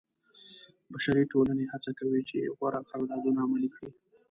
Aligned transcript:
بشري 0.91 1.23
ټولنې 1.33 1.65
هڅه 1.71 1.91
کوي 1.99 2.21
چې 2.29 2.37
غوره 2.57 2.81
قراردادونه 2.89 3.39
عملي 3.45 3.69
کړي. 3.75 3.89